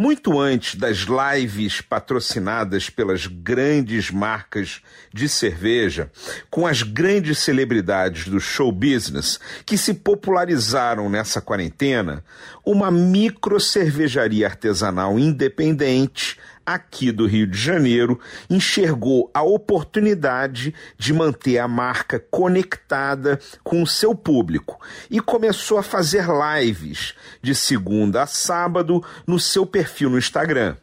[0.00, 4.80] Muito antes das lives patrocinadas pelas grandes marcas
[5.12, 6.08] de cerveja,
[6.48, 12.22] com as grandes celebridades do show business que se popularizaram nessa quarentena,
[12.64, 16.38] uma micro cervejaria artesanal independente
[16.74, 23.86] aqui do Rio de Janeiro, enxergou a oportunidade de manter a marca conectada com o
[23.86, 24.78] seu público
[25.10, 30.76] e começou a fazer lives de segunda a sábado no seu perfil no Instagram.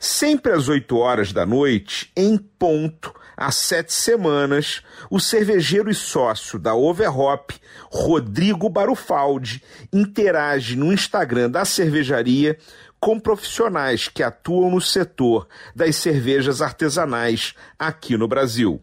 [0.00, 6.58] Sempre às 8 horas da noite, em ponto, há sete semanas, o cervejeiro e sócio
[6.58, 7.54] da Overhop,
[7.88, 12.58] Rodrigo Barufaldi, interage no Instagram da cervejaria
[12.98, 18.82] com profissionais que atuam no setor das cervejas artesanais aqui no Brasil.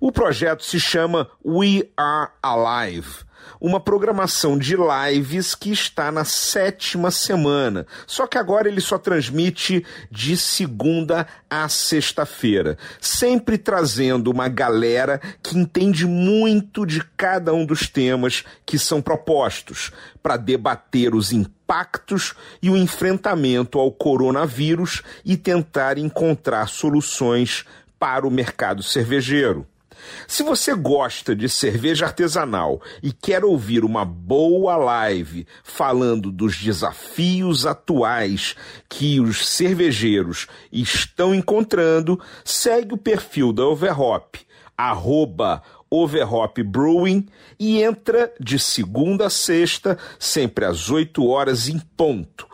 [0.00, 3.24] O projeto se chama We Are Alive
[3.60, 7.86] uma programação de lives que está na sétima semana.
[8.06, 15.56] Só que agora ele só transmite de segunda a sexta-feira, sempre trazendo uma galera que
[15.56, 22.68] entende muito de cada um dos temas que são propostos para debater os impactos e
[22.70, 27.64] o enfrentamento ao coronavírus e tentar encontrar soluções
[28.04, 29.66] para o mercado cervejeiro.
[30.28, 37.64] Se você gosta de cerveja artesanal e quer ouvir uma boa live falando dos desafios
[37.64, 38.56] atuais
[38.90, 44.38] que os cervejeiros estão encontrando, segue o perfil da Overhop,
[44.76, 47.26] arroba Overhop Brewing
[47.58, 52.53] e entra de segunda a sexta, sempre às 8 horas em ponto.